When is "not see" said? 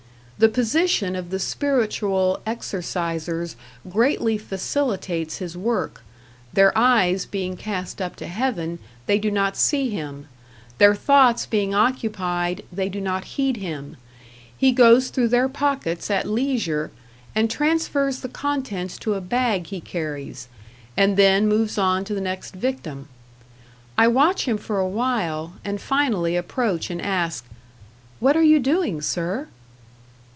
9.29-9.91